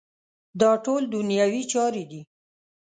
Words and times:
دا 0.59 0.71
ټول 0.85 1.01
دنیوي 1.15 1.63
چارې 1.73 2.03
دي. 2.11 2.21